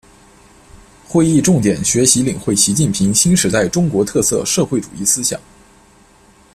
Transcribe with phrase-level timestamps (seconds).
[1.07, 5.39] 会议重点学习领会习近平新时代中国特色社会主义思想